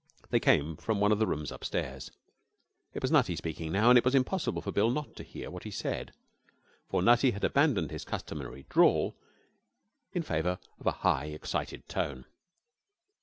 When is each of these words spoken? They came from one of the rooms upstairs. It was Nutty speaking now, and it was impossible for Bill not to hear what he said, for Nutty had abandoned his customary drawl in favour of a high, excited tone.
They 0.31 0.39
came 0.39 0.77
from 0.77 0.99
one 0.99 1.11
of 1.11 1.19
the 1.19 1.27
rooms 1.27 1.51
upstairs. 1.51 2.09
It 2.91 3.03
was 3.03 3.11
Nutty 3.11 3.35
speaking 3.35 3.71
now, 3.71 3.89
and 3.91 3.99
it 3.99 4.03
was 4.03 4.15
impossible 4.15 4.59
for 4.59 4.71
Bill 4.71 4.89
not 4.89 5.15
to 5.17 5.23
hear 5.23 5.51
what 5.51 5.61
he 5.63 5.69
said, 5.69 6.11
for 6.89 7.03
Nutty 7.03 7.29
had 7.29 7.43
abandoned 7.43 7.91
his 7.91 8.03
customary 8.03 8.65
drawl 8.67 9.15
in 10.11 10.23
favour 10.23 10.57
of 10.79 10.87
a 10.87 10.91
high, 11.05 11.25
excited 11.25 11.87
tone. 11.87 12.25